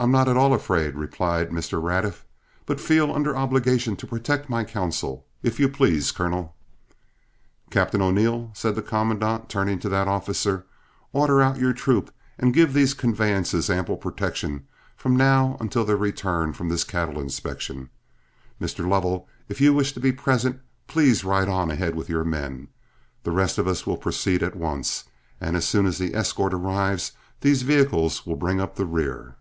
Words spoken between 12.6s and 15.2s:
these conveyances ample protection from